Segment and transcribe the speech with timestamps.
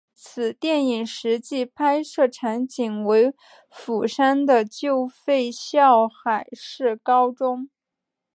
[0.15, 3.35] 此电影实际拍摄场景为
[3.69, 7.69] 釜山的旧废校海事高中。